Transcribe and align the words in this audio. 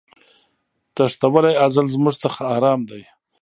تښتولی 0.95 1.53
ازل 1.65 1.85
زموږ 1.95 2.15
څخه 2.23 2.41
آرام 2.55 2.79
دی 2.89 3.01